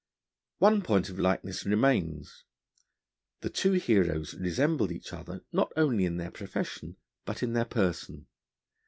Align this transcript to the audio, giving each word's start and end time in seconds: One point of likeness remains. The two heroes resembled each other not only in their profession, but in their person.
One 0.57 0.81
point 0.81 1.09
of 1.09 1.19
likeness 1.19 1.63
remains. 1.63 2.43
The 3.41 3.51
two 3.51 3.73
heroes 3.73 4.33
resembled 4.33 4.91
each 4.91 5.13
other 5.13 5.43
not 5.51 5.71
only 5.77 6.05
in 6.05 6.17
their 6.17 6.31
profession, 6.31 6.97
but 7.23 7.43
in 7.43 7.53
their 7.53 7.65
person. 7.65 8.25